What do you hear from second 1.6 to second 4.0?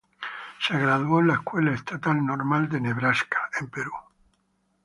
Estatal Normal de Nebraska en Peru.